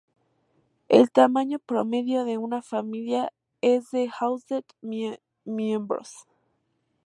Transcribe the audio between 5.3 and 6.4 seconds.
miembros.